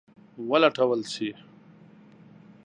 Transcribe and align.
ولټول 0.49 0.99
شي. 1.13 1.29